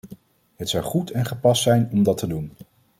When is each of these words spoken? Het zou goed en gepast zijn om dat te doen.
Het 0.55 0.69
zou 0.69 0.83
goed 0.83 1.11
en 1.11 1.25
gepast 1.25 1.61
zijn 1.61 1.89
om 1.91 2.03
dat 2.03 2.17
te 2.17 2.27
doen. 2.27 2.51